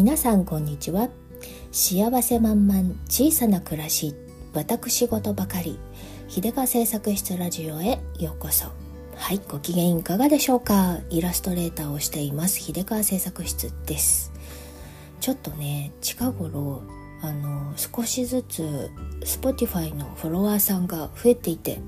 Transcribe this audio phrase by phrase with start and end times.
[0.00, 1.10] 皆さんこんにちは。
[1.72, 4.14] 幸せ満々小さな暮らし
[4.54, 5.78] 私事ばかり
[6.26, 8.68] 秀川製作室ラジオへようこそ。
[9.14, 11.00] はいご機嫌いかがでしょうか。
[11.10, 14.32] イラストレーターをしています秀川製作室です。
[15.20, 16.82] ちょっとね近頃
[17.20, 18.90] あの少しずつ
[19.20, 21.78] Spotify のフォロワーさんが増えていて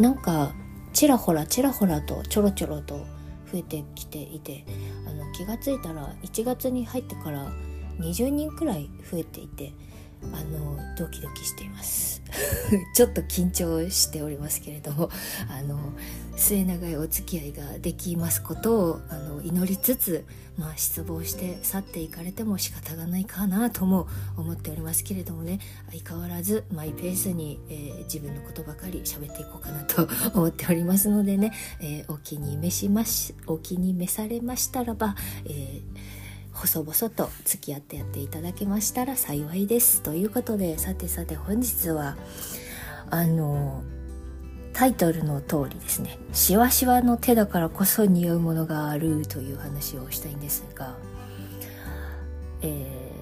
[0.00, 0.56] なんか
[0.92, 3.06] ちらほらちらほらとちょろちょろと
[3.52, 4.64] 増えてきていて
[5.06, 7.50] あの気が付いたら1月に入ってから
[8.00, 9.72] 20人くらい増えていて
[10.32, 12.22] あのドキドキしています。
[12.94, 15.10] ちょっと緊張しておりますけれども
[15.48, 15.78] あの
[16.36, 20.24] 末永いお付き合いができますことをあの祈りつつ、
[20.56, 25.58] まあ、失望して去っていかれても仕方がないかなとも思っておりますけれどもね。
[25.90, 35.16] 相変わらずマイペースに、えー、自分のことばかり喋っていこうかなと思っておりますのでね、えー、お気に召しましお気に召されましたらば、
[35.46, 36.17] えー
[36.58, 40.02] 細々と付き合ってやっていただけましたら幸いです。
[40.02, 42.16] ということでさてさて本日は
[43.10, 43.84] あの
[44.72, 46.18] タイトルの通りですね。
[46.32, 50.96] しわしわの手だからこそ似合うものがあるという話をしたいんですが
[52.62, 53.12] え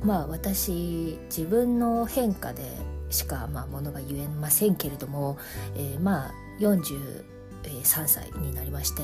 [0.00, 2.62] ー、まあ私自分の変化で
[3.10, 5.38] しかまあものが言えませんけれども、
[5.76, 7.24] えー、まあ43
[8.06, 9.02] 歳になりまして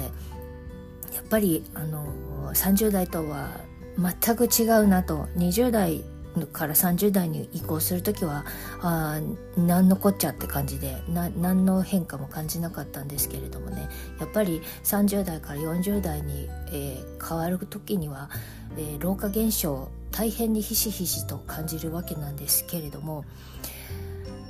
[1.13, 2.07] やっぱりあの
[2.55, 3.61] 30代とは
[3.99, 5.27] 全く違うなと。
[5.37, 6.05] 20代
[6.53, 8.47] から30代に移行する時は
[8.81, 9.21] あ
[9.57, 13.89] 何のこっちゃって感じで何の変化も感じなかったんですけれどもね。
[14.19, 18.31] やっぱり30代から40代に、えー、変わる時には、
[18.79, 23.25] えー、老化現象大変にひしひしと感じるわけなんですけれども、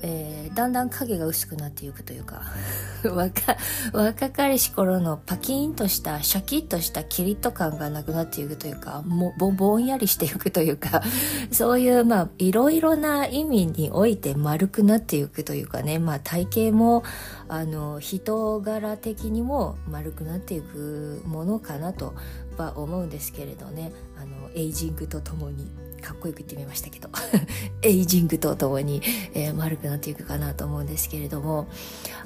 [0.03, 2.43] えー、だんだん影が薄くなっていくというか
[3.05, 3.57] 若
[3.93, 11.03] 若かりし頃のパキーンとしたシャキッとしたキリッと感がなくなっていくというかもぼぼんやりしていくというか
[11.53, 17.05] そういうまあいろいろな意味において丸くなっていくというかね、まあ、体型も
[17.49, 22.15] あの人柄的にも丸くなっていくものかなと
[22.57, 25.82] は思うんですけれどねあのエイジングとともに。
[26.03, 27.09] かっこよく言ってみましたけど。
[27.83, 29.03] エイジングとともに、
[29.35, 31.67] えー、丸くなっていくかなと思うんですけれども。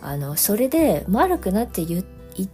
[0.00, 2.04] あのそれで丸くなって言っ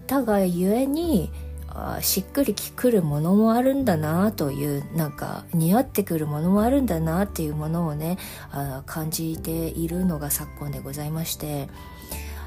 [0.07, 1.31] たがゆえに
[1.69, 8.19] あしっくりきくるものもあるんだなというなんか似合ってくるものもあるんだなっていうものをね
[8.51, 11.69] あ感じているのが昨今でございまして。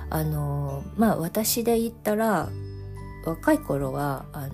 [0.10, 2.50] あのまあ私で言ったら
[3.26, 4.54] 若い頃はあの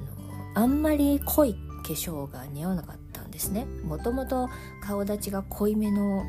[0.53, 3.00] あんまり濃い化粧が似合わなかった。
[3.41, 3.65] ですね。
[3.83, 4.49] もともと
[4.81, 6.25] 顔立ちが濃いめの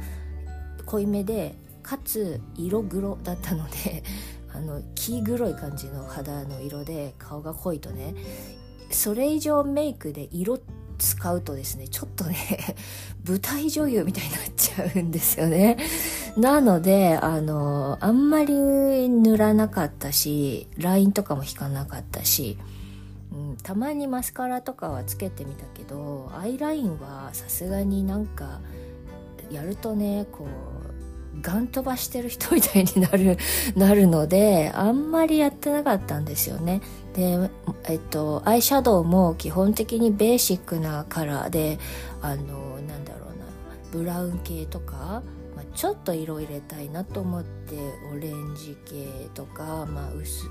[0.86, 4.02] 濃いめでかつ色黒だったので
[4.52, 8.14] あの黄黒い感じの肌の色で顔が濃いとね
[8.90, 10.60] それ以上メイクで色
[10.98, 12.36] 使うとですねちょっとね
[13.26, 15.76] 舞台女優みたいになっちゃうんですよね。
[16.36, 22.58] なのであのあんまり塗らなかったしラインとかも引かなかったし
[23.32, 28.60] うん、たまにマスカラとかはつけてみたけどアイラインはさすがになんか
[29.50, 33.38] やるとねこうガン飛ばしてる人みたいになる
[33.74, 36.82] なるのであんまりやってなかったんですよね。
[37.14, 37.50] で
[37.84, 41.78] えっとアイシャドウも基本的にベーシックなカラーで
[42.20, 43.44] あのなんだろうな
[43.90, 45.22] ブラウン系とか
[45.54, 47.76] まあ、ちょっと色入れたいなと思って
[48.12, 50.50] オレンジ系とか、まあ薄、薄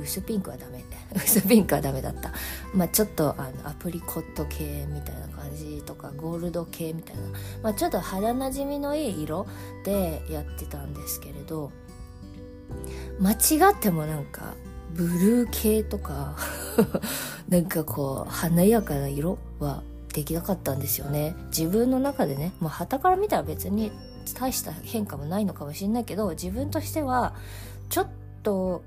[0.00, 0.84] 薄ピンクはダメ。
[1.14, 2.32] 薄ピンクはダメだった。
[2.74, 7.22] まあちょっとあのアプリコット系みたいな感じとかゴールド系みたいな、
[7.62, 9.46] まあ、ちょっと肌なじみのいい色
[9.84, 11.70] でやってたんですけれど
[13.20, 14.54] 間違ってもなんか
[14.92, 16.36] ブルー系とか
[17.48, 19.82] なんかこう華やかな色は
[20.12, 21.36] できなかったんですよね。
[21.48, 23.92] 自分の中でねもう旗から見たら別に
[24.34, 27.34] 大した変化もないのかもしれないけど自分としては
[27.88, 28.08] ちょっ
[28.42, 28.82] と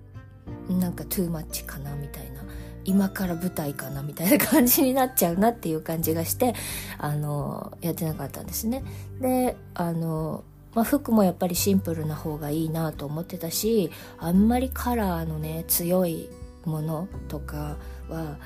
[0.69, 2.41] なんかトゥーマッチかなみたいな
[2.84, 6.53] 今から舞台かなみたいな感じになっちゃうなっていう感じがして
[6.97, 8.84] あのやってなかったんですね。
[9.20, 10.43] であの、
[10.73, 16.29] まあ、服もやっぱりシンプルな方がいいなと思ってたしあんまりカラーのね強い
[16.66, 17.78] ものとか
[18.09, 18.37] は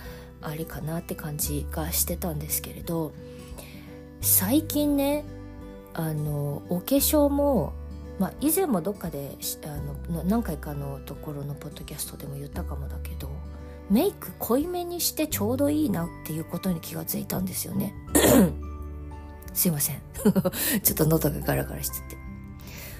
[0.41, 3.13] ありかなって感じがしてたんですけれど
[4.21, 5.23] 最近ね
[5.93, 7.73] あのお化粧も
[8.19, 9.67] まあ、以前もどっかであ
[10.15, 13.29] の何回かのところのポッドキャストでも言ったかもだけど
[13.89, 17.93] メイク濃いめにしてちょうどいいなっていうことに気がついたんですよね。
[19.53, 20.01] すいません。
[20.81, 22.17] ちょっと喉がガラガラしてて。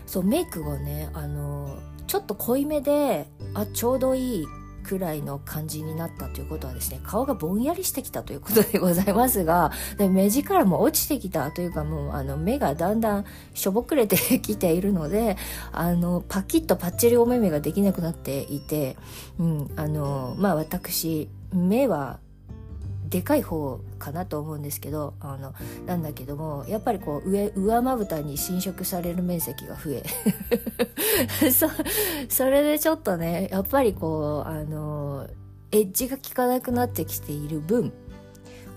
[0.05, 4.45] そうメイクがねあのちょっと濃いめであちょうどいい
[4.85, 15.37] くらいの感じになったということはですね顔がぼんやりしてきたということでございますがで目力も落ちてきたというかもうあの目がだんだんしょぼくれてきているので
[15.71, 18.95] あのパキッとパッチリお目目ができなくなっていて、
[19.39, 22.19] うん、あのまあ私目は
[23.09, 25.53] でかい方かなと思うんですけどあの
[25.85, 30.03] なんだけどもやっぱりこう上上まぶたに侵食される面積が増え。
[31.51, 31.67] そ
[32.29, 35.27] それでちょっとねやっぱりこうあの
[35.71, 37.91] エッジが効かなくなってきている分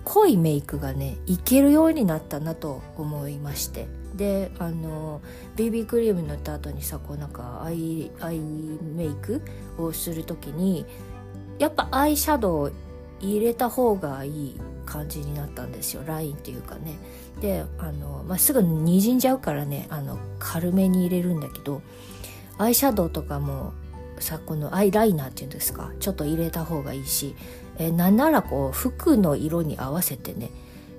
[0.04, 3.88] 濃いメイクがねいけるようになったなと思いまして。
[4.14, 5.20] であの
[5.54, 9.42] BB クリーム塗った後にさこうなんかアイアイメイク
[9.78, 10.84] をする時に
[11.58, 12.72] やっぱアイシャドウ
[13.20, 16.02] 入れた方がいい感じになったんですよ。
[16.06, 16.96] ラインっていうかね。
[17.40, 21.82] であの、まあ、すぐにじんじゃうからねあの軽めに入れるんだけど
[22.58, 23.72] アイシャドウとかも
[24.18, 25.92] さこのアイライナーっていうんですか？
[26.00, 27.36] ちょっと入れた方がいいし、
[27.78, 30.50] えなんならこう服の色に合わせてね、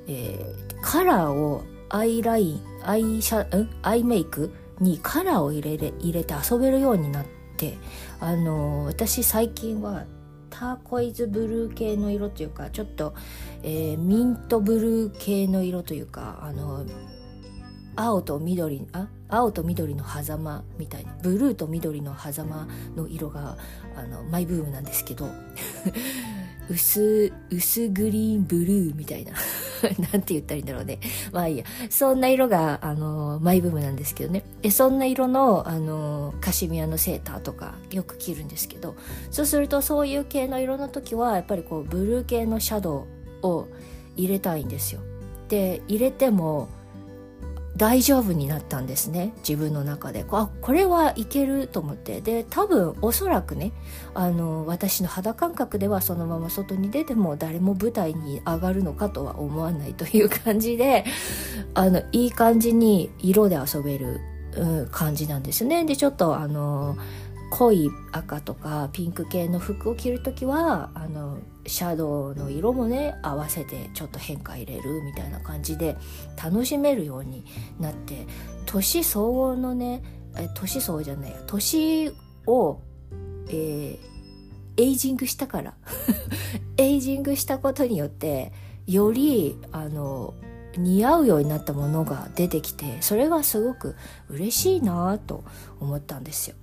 [0.07, 3.69] えー、カラーをアイラインアイシャん？
[3.81, 7.25] アイメイクにカラーを入れれ入れて遊べるようになっ
[7.57, 7.77] て
[8.21, 10.05] あの私最近は
[10.59, 13.13] ターコイズブルー系の色というかちょっと、
[13.63, 16.85] えー、ミントブルー系の色というかあの
[17.95, 22.67] 青と緑あ青と緑の狭間みたいなブルーと緑の狭間
[22.97, 23.57] の色が
[23.95, 25.29] あのマイブームなんですけど。
[26.69, 29.33] 薄薄グリーンブルーみたいな。
[30.11, 30.99] なんて言ったらいいんだろうね。
[31.31, 31.65] まあいいや。
[31.89, 34.43] そんな色があのマイブームなんですけどね。
[34.61, 38.95] でそんな色のあのカシミヤのセーターとかよく着るんですけど。
[39.31, 43.07] そうするとそういう系の色の時はやっぱりこうブルー系のシャド
[43.41, 43.67] ウを
[44.15, 45.01] 入れたいんですよ。
[45.47, 46.69] で入れても
[47.79, 49.33] 大丈夫になったんですね。
[49.37, 50.25] 自分の中で。
[50.31, 52.19] あこれはいけると思って。
[52.19, 53.71] で多分おそらくね
[54.13, 61.05] あの私の肌感覚ではそのまま外に出ても誰も舞台に上がるのかとは思わないという感じで
[61.73, 64.19] あのいい感じに色で遊べる、
[64.57, 65.85] うん、感じなんですね。
[65.85, 66.97] でちょっとあの
[67.51, 75.95] 濃い赤とかピンク系の服を着る時はあのシャドウの色もね合わせてちょっと変化入れるみたいな感じで
[76.41, 77.45] 楽しめるように
[77.79, 78.25] なって
[78.65, 80.03] 年相応のね
[80.37, 82.11] え年相応じゃないや年
[82.47, 82.81] を、
[83.49, 83.97] えー、
[84.77, 85.75] エイジングしたから
[86.77, 88.51] エイジングしたことによって
[88.87, 90.33] よりあの
[90.77, 93.95] 似合うようになったものが出てきてそれがすごく
[94.29, 95.43] 嬉しいなと
[95.79, 96.55] 思ったんですよ。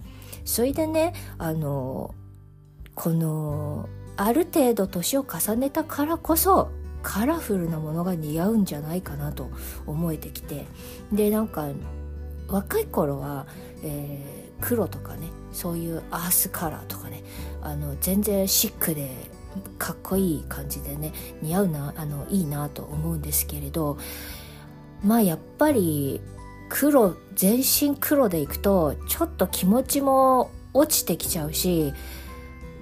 [0.44, 2.14] それでねあの
[2.94, 6.70] このある程度年を重ねたからこそ
[7.02, 9.50] カラフルなものが似合うんじゃないかなと
[9.86, 10.66] 思えてきて。
[11.12, 11.68] でなんか
[12.48, 13.46] 若い頃は、
[13.82, 17.22] えー、黒とかねそういうアースカラーとかね
[17.62, 19.10] あの全然シックで
[19.78, 21.12] かっこいい感じでね
[21.42, 23.98] 似合うなあのいいなと思うんですけれど
[25.02, 26.20] まあやっぱり
[26.68, 31.94] 黒全身黒でいくとちょっと気持ちも落ちてきちゃうし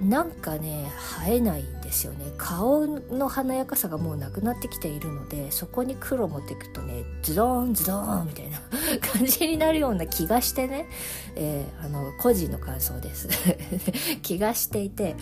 [0.01, 0.91] なんかね
[1.25, 2.25] 生えないんですよね。
[2.37, 8.59] 顔の華やかさがもうなくなってきているのでそこに黒持っていくとねズドーンズドーンみたいな
[9.01, 10.87] 感じになるような気がしてね、
[11.35, 13.29] えー、あの個人の感想です。
[14.21, 15.15] 気がしていて。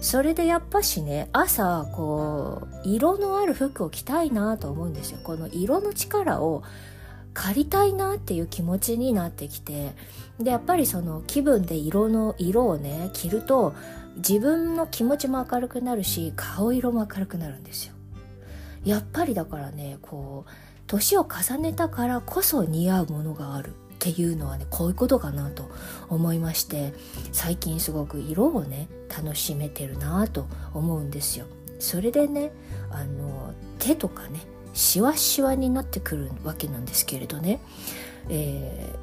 [0.00, 5.18] それでやっぱしね朝こう色のある服を着たいなと思うんですよ。
[5.24, 6.62] この色の力を
[7.38, 9.92] 借りたいなっていう気持ちになってきて
[10.40, 13.76] でやっぱりその気分で色の色をね着ると
[14.16, 17.94] 自分の気持ちも明るくなるし顔色も明るくなるんですよ。
[18.84, 20.50] やっぱりだからねこう
[20.88, 25.70] 年を重ねたからこそ似合うものがあるっていうのはねこういうことかなと
[26.08, 26.92] 思いまして
[27.30, 31.46] 最近すごく色をね楽しめてるなと思うんですよ。
[31.78, 32.50] それでね
[32.90, 34.40] あの手とかね
[34.78, 37.58] しわしわになってくるわけなんですけれどね、
[38.28, 38.94] え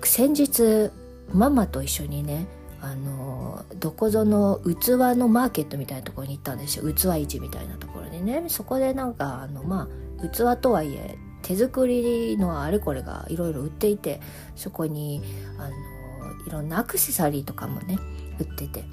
[0.00, 0.90] ー、先日
[1.32, 2.48] ママと一緒にね
[2.80, 6.92] あのどこぞの器のマーケットみたいなところに行ったんですよ。
[6.92, 8.46] 器市みたいなところにね。
[8.48, 9.88] そこでなんかあのま
[10.20, 14.20] あ器とはいえ手作りのあれこれがいろいろ売っていて
[14.56, 15.22] そこに
[15.56, 17.96] あのいろんなアクセサリーとかもね
[18.40, 18.84] 売ってて。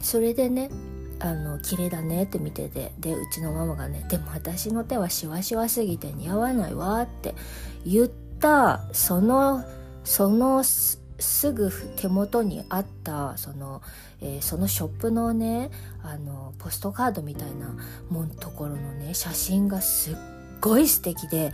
[0.00, 0.70] それでね
[1.20, 7.34] あの綺麗だねって見ててでうちのママがねでも私の手はシワシワすぎて似合わないわって
[7.84, 9.64] 言ったその
[10.04, 10.98] そのす
[11.52, 13.82] ぐ手元にあったその,、
[14.20, 15.70] えー、そのショップのね
[16.02, 17.74] あのポストカードみたいな
[18.10, 20.16] もんところのね写真がすっ
[20.60, 21.52] ごい素敵で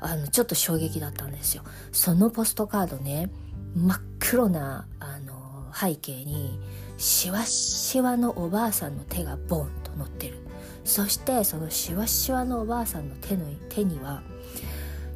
[0.00, 1.62] あのちょっと衝撃だったんですよ。
[1.92, 3.30] そのポストカードね
[3.74, 6.58] 真っ黒なあの背景に
[7.00, 10.36] しわしわのおばあさんの手がボンと乗ってる。
[10.84, 14.22] そしてそのしわしわのおばあさんの手の手には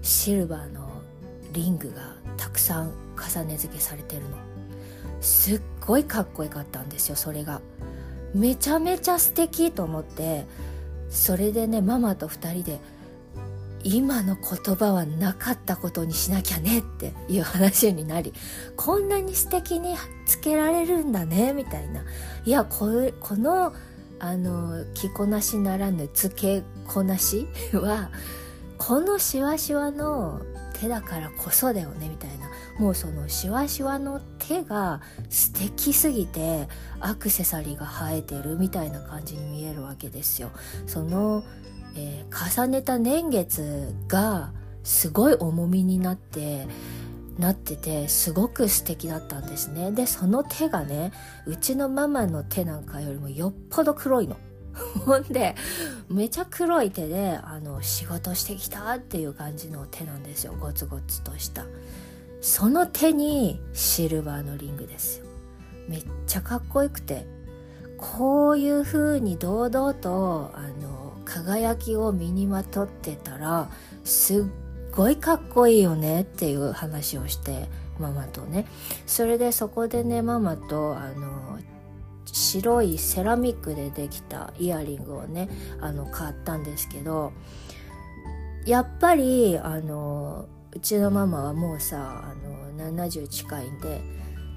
[0.01, 1.03] シルバーの
[1.53, 4.39] リングがたくさん重ね付けされてるの。
[5.21, 7.61] すっごいかっこよかったんですよそれが。
[8.35, 10.47] めちゃめちゃ素敵と思って
[11.11, 12.81] それでねママと2人で
[13.85, 18.33] 今の言葉はなかったことにしなきゃねっていう話になり
[18.77, 19.95] こんなに素敵に
[20.27, 22.03] つけられるんだねみたいな。
[22.45, 22.89] いやこ
[23.21, 23.73] この
[24.19, 28.11] あの着こなしならぬつけこなし は
[28.79, 30.41] このしわしわの
[30.81, 32.45] 手だからこそだよねみたいな。
[32.79, 35.01] もうそのしわしわの手が
[35.31, 40.51] 素敵すぎてアクセサリーが生えてるみたいな感じに見えるわけですよ。
[40.87, 41.45] その、
[41.97, 46.67] えー、重ねた年月がすごい重みになって
[47.39, 49.91] なっててすごく素敵だったんですね。
[49.91, 51.13] でその手がね
[51.47, 54.37] うちのママの手なんかよりもよっぽど黒いの。
[55.07, 55.55] ほんで
[56.09, 60.55] めちゃ黒い手であの仕事してきたっていう感じの手なんですよ。
[60.59, 61.65] ゴツゴツとした。
[62.41, 65.27] その手にシルバーのリングですよ。
[65.89, 67.27] めっちゃかっこよくて。
[67.97, 70.84] こういう風に堂々とあの
[71.35, 73.69] 輝きを身にまとってたら
[74.05, 74.45] すっ
[74.93, 78.67] ごいかっこいいよねっていう話をしてママとね。
[79.07, 81.59] それでそこでねママとあの
[82.25, 85.49] 白いセラミックでできたイヤリングをね
[85.81, 87.33] あの買ったんですけど
[88.65, 94.01] やっぱりあのうちのママはもうさあの70近いんで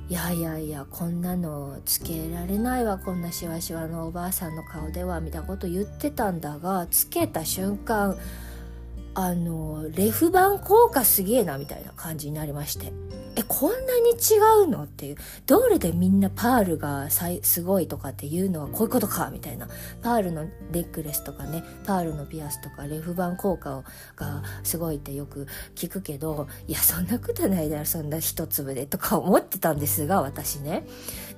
[0.10, 8.18] いやいやいやこんなのつけられないわこんなしわしわのおばあさんの顔ではみたいなこと言ってたんだがつけた瞬間
[9.20, 12.94] あのレフ板効果すげえなみたいな感じになりまして。
[13.36, 15.16] えこんなに違うのっていう。
[15.46, 19.68] どれでみんなパールがすごいとかっていうのはこういうことかみたいな。
[20.02, 23.84] パールのネックレスとかねパールのピアスとかレフ板効果
[24.16, 30.86] がすごいってよく聞くけどいやそんなことないだろそんな一粒でとか思ってたんですが私ね。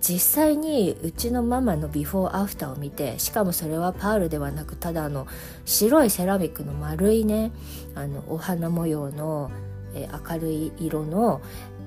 [0.01, 5.27] 実際にうちのママのビフォーアフターを見てしかもそれはパールではなくただの
[5.65, 7.51] 白いセラミックの丸いね
[7.95, 9.51] あのお花模様の
[9.93, 11.41] え明るい色の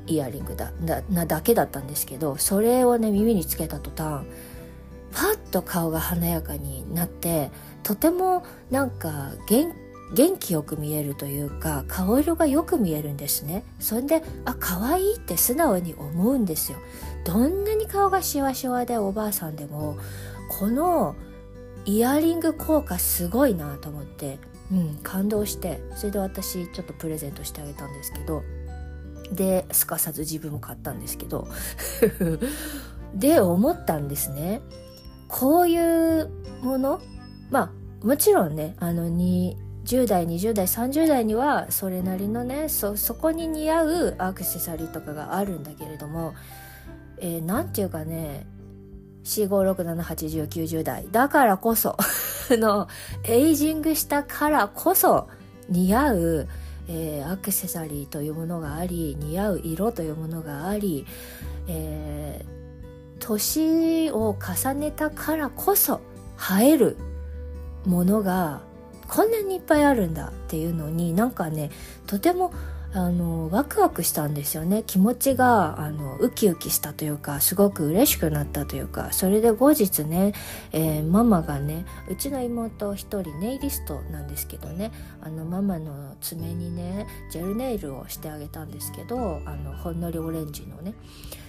[0.06, 0.72] イヤリングだ
[1.10, 4.24] なだけだったんですけどそれをね耳につけた途端
[5.12, 7.50] パッと顔が華やかになって
[7.82, 9.72] とてもなんか元
[10.14, 13.64] 元気よく見えるというか顔色がよく見えるんですね。
[13.80, 16.78] それであ可愛いって素直に思うんですよ。
[17.24, 19.96] どんなに顔がシワシワでおばあさんでも
[20.58, 21.14] この
[21.84, 24.38] イヤリング効果すごいなと思って
[24.70, 28.42] うん感動してそれで私ちょっとプレゼントしてあげたんですけど
[29.32, 31.48] ですかさず自分も買ったんですけど
[33.14, 34.62] で思ったんですね。
[35.28, 36.30] こういう
[36.62, 37.00] もの
[37.50, 39.56] まあもちろんねあのに
[39.92, 46.34] 10代20代30代にはそれなりのねそこに似合うアクセサリーとかがあるんだけれども
[47.18, 48.46] えー、ていうかね
[49.24, 51.96] 45678090代だからこそ
[52.50, 52.88] の
[53.24, 55.28] エイジングしたからこそ
[55.68, 56.48] 似合う
[56.88, 61.06] えー、アクセサリーというものがあり似合う色というものがあり、
[61.68, 66.00] えー、年を重ねたからこそ
[66.60, 66.96] 映える
[67.86, 68.62] ものが
[69.12, 71.70] こんなにいっぱいあるんだっていうのになんかね
[72.06, 72.50] とても
[72.94, 74.84] あのワクワクしたんですよね。
[74.86, 80.32] 気持ちがあのウキウキしたというかすごく嬉しくなったというかそれで後日ね、
[80.72, 90.94] えー、ママがねうちの妹一人ネイリストなんですけどねあのママの爪にねジェルネイルをしてあげたんですけどあのほんのりオレンジのね。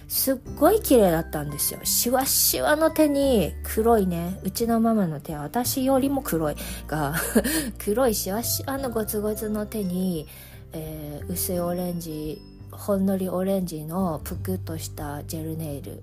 [0.08, 1.80] すっごい綺麗だったんですよ。
[1.84, 6.56] シワシワの手に黒いね、うちのママの手は私よりも黒い
[6.86, 7.14] が、
[7.78, 10.26] 黒いシワシワのゴツゴツの手に、
[10.72, 16.02] えー、薄いオレンジほんのりオレンジのぷくっとしたジェルネイル。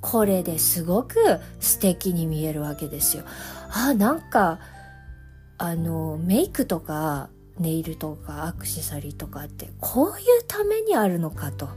[0.00, 1.16] これですごく
[1.58, 3.24] 素敵に見えるわけですよ。
[3.70, 4.60] あなんか
[5.58, 11.68] あのメイクとかネイルとかアクセサリーとかってこういうためにあるのかと。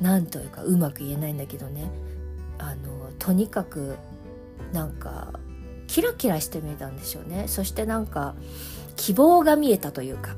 [0.00, 1.90] なんというかうまく言えないんだけどね。
[2.58, 3.96] あのとにかく
[4.72, 5.32] なんか
[5.86, 7.48] キラキラして見えたんでしょうね。
[7.48, 8.34] そしてなんか
[8.96, 10.36] 希望が見えたというか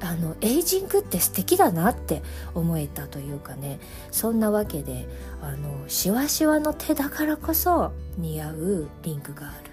[0.00, 2.22] あのエイジングって素敵だなって
[2.54, 3.78] 思えたというかね。
[4.10, 5.08] そんなわけで
[5.40, 9.70] あのシワシワの手だからこそ似合うリンクがある。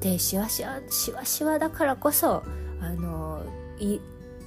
[0.00, 2.42] でシワシワシワシワだからこそ
[2.80, 3.42] あの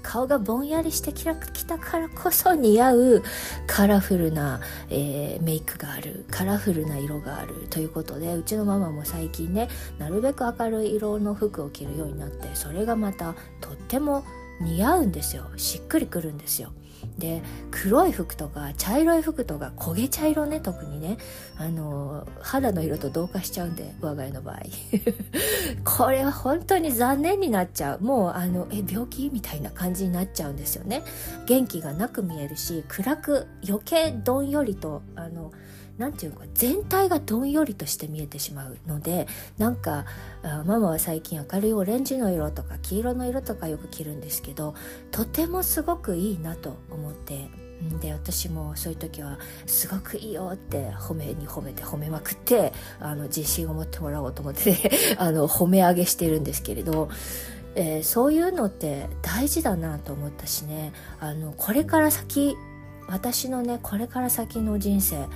[0.03, 1.35] 顔がぼんやりしてきた
[1.79, 3.23] からこそ似合う
[3.65, 14.23] カラフルな、えー、メイクがあるカラフルな色があるということでうちのママも最近ねなるべく明るい色の服を着るようになってそれがまたとっても
[14.61, 15.45] 似合うんですよ。
[15.57, 16.71] しっくりくるんですよ。
[17.17, 17.41] で
[17.71, 21.17] 黒い服とか茶色い服とか焦げ茶色ね特にね。
[21.55, 24.61] あの肌の色と同化しちゃうんで我が家の場合。
[25.85, 28.01] これは本当に残念になっちゃう。
[28.01, 31.03] もうあのえ病気みたいな感じになっちゃうんですよね。
[31.45, 35.51] 元気がなく見えるし暗く余計どんよりとあの
[35.97, 40.05] 何て言うか全体がどんよりとして見えてしまうのでなんか
[40.65, 44.75] ママは最近明るいオレンジの色とか黄色の色とかよく着るんですけど
[45.11, 47.49] とてもすごくいいなと思って
[47.99, 57.09] で私もそういう時は「すごくいいよ」って褒めに褒めて褒めまくってあの自信を持ってもらおうと思って、ね、 あの褒め上げしてるんですけれど、
[57.75, 62.55] えー、そういうのって大事だなと思ったしねあのこれから先
[63.07, 65.27] 私のねこれから先の人生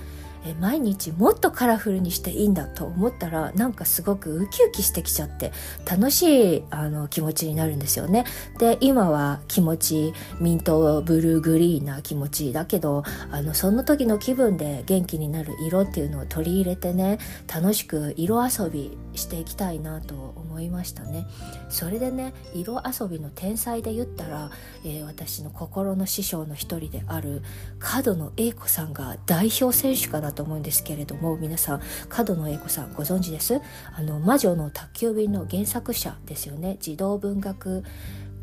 [0.44, 5.52] え毎日もっとカラフルにしていいんだと思ったらなんかすごくウキウキしてきちゃって
[5.88, 8.24] 楽しいあの気持ちになるんですよね。
[8.58, 17.18] で今は気持ちミントブルーグリーンな気持ちだけどあのその時の気分で元気になる色っていうのを取り入れてね
[17.52, 20.47] 楽しく色遊びしていきたいなと思います。
[20.58, 21.26] 思いましたね。
[21.68, 24.50] それでね色遊びの天才で言ったら、
[24.84, 27.42] えー、私の心の師匠の一人である
[27.78, 33.60] 角野栄子さんが代表選手かなと思うんですけれども皆さん角野栄子さんご存知です？
[33.94, 36.76] あの魔女の宅急便の原作者ですよね。
[36.80, 37.84] 児童文学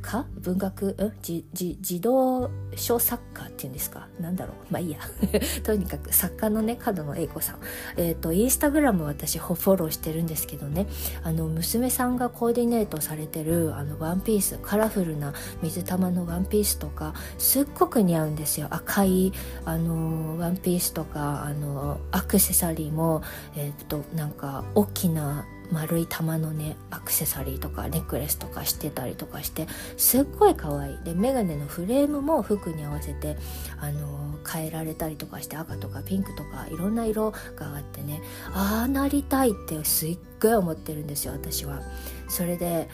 [0.05, 4.07] 家文学、うん、じじ児童書作家っていうんですか？
[4.19, 4.55] なんだろう？
[4.69, 4.99] まあいいや。
[5.63, 7.59] とにかく作家のね角野栄子さん。
[7.97, 10.85] えっ、ー、とインスタグラム私フォローしてるんですけどね。
[11.23, 15.33] あの娘さんがコーディネートされてるあのワンピースカラフルな
[15.63, 18.67] 水玉のワンピースとかすっごく似合うんですよ。
[18.69, 19.33] 赤い
[19.65, 23.23] あのワンピースとかあのアクセサリーも
[23.55, 33.37] えっ、ー、となんか大きな丸い玉のねアクセサリーとかネックレスとかしてたりとかしてすっごい可愛いでメガネのフレームも服に合わせて
[33.79, 37.37] あの変えられたりとかして赤とかピンクとかいろんな色が
[37.75, 38.21] あってね
[38.53, 41.81] ああなりたいってすっごい思ってるんですよ私は。
[42.27, 42.89] それで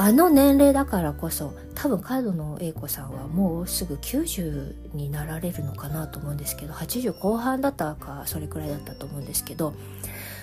[0.00, 9.74] あの年齢だからこそ多分角野栄子さんはもうすぐ90になられるのかなと思うんですけど80後半だったかそれくらいだったと思うんですけど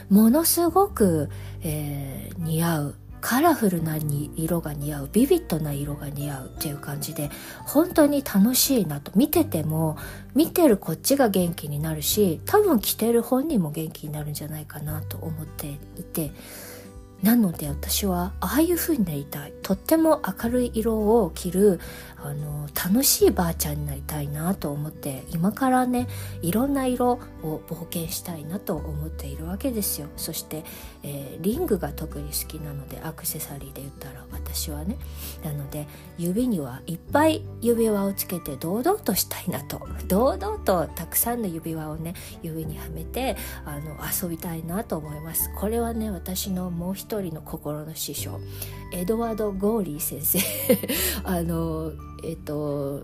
[0.09, 1.29] ものすごく、
[1.61, 2.95] えー、似合う。
[3.21, 3.97] カラフルな
[4.35, 5.09] 色が似合う。
[5.11, 7.31] ビビッドな色が似合うっていう感じで
[7.65, 9.11] 本当に楽しいなと。
[9.15, 9.97] 見てても
[10.35, 16.31] 見てるこっちが元気になるし多分着てる本人も元気になるんじゃないかなと思っていて。
[17.23, 19.53] なので私はああいう風になりたい。
[19.63, 21.79] とっても明るい色を着る
[22.25, 26.07] あの楽しいばあちゃんになりたいなと思って今からね
[26.41, 27.11] いろんな色
[27.43, 30.07] を冒険したいなと思っているわけですよ。
[30.17, 30.63] そして、
[31.03, 34.97] えー、リングが特に好きなのでアクセサリーで言ったら私はね。
[35.43, 39.87] なので指にはいっぱい指輪をつけて堂々としたいなと。
[40.07, 45.51] 堂々とたくさんの指輪をね指にはめてあの遊びたいなと思います。
[45.55, 48.39] これはね私のもう一人の心の師匠
[48.91, 50.39] エドワード・ゴーリー先生。
[51.23, 51.91] あの
[52.25, 53.03] えっ、と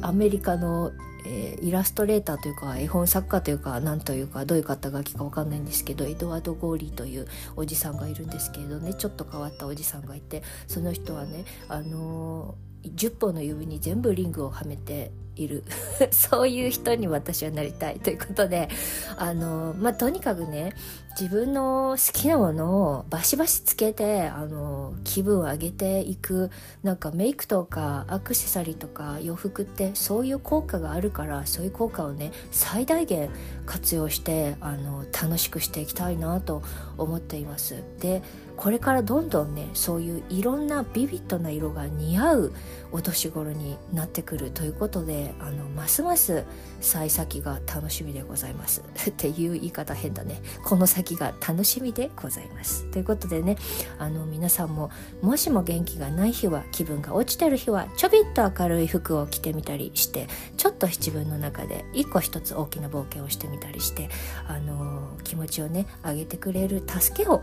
[0.00, 0.92] アメリカの、
[1.26, 15.10] えー、イラストレーターというか絵本作家というか何というかどういう肩書きか分かんないんですけどエドワード・ゴーリーというおじさんがいるんですけれどねちょっと変わったおじさんがいてその人はねあのー、10本の指に全部リングをはめて
[15.42, 15.64] いる。
[16.10, 18.68] そういう人に私はなりたいということで
[19.16, 20.74] あのまあとにかくね
[21.20, 26.50] 自分の好きなものをバシバシつけてあの気分を上げていく
[26.84, 33.30] なんかメイクとかアクセサリーとか洋服ってそういう効果があるからそういう効果をね最大限
[33.68, 36.62] 活用してあの楽しくしていきたいなと
[36.96, 37.84] 思っています。
[38.00, 38.22] で
[38.56, 42.52] これからどんどんねそういういろんなビビッドな色が似合う
[42.90, 46.44] お年頃になってくるということであのますます
[46.80, 48.82] 幸先が楽しみでございます。
[49.10, 50.40] っていう言い方変だね。
[50.64, 52.86] この先が楽しみでございます。
[52.86, 53.56] ということでね
[53.98, 60.26] あの皆さんももしも元気がない日は気分が落ちてる日はちょびっと明るい服を着てみたりして
[60.56, 64.08] ちょっと自分の中で一個一つ大きな冒険をしてみたりして
[64.46, 67.42] あの気持ちをね上げてくれる助けを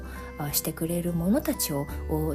[0.51, 1.86] してくれるものたちを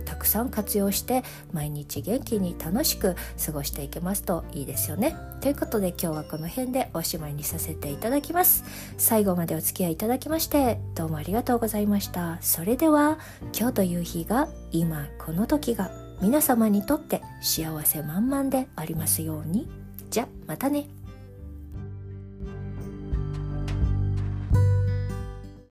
[0.04, 5.16] たくさん活用して毎日元気に楽しく過ごしていけますといいですよね。
[5.40, 8.64] ということで今日はこの辺でおしまいにさせていただきます。
[8.98, 12.38] 最後までお付き合いいただきましてどうもありがとうございました。
[12.40, 13.18] それでは
[13.58, 15.90] 今日という日が今この時が
[16.20, 19.68] 皆様にとって幸せ満々でありますように
[20.10, 20.86] じゃまたね